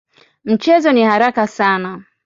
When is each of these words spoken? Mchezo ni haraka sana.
Mchezo 0.45 0.91
ni 0.91 1.03
haraka 1.03 1.47
sana. 1.47 2.03